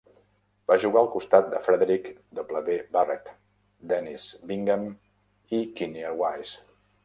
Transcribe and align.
Va 0.69 0.77
jugar 0.83 1.01
al 1.03 1.09
costat 1.15 1.51
de 1.51 1.59
Frederick 1.67 2.07
W. 2.41 2.79
Barrett, 2.97 3.31
Dennis 3.95 4.27
Bingham 4.53 4.89
i 5.61 5.65
Kinnear 5.79 6.19
Wise. 6.25 6.61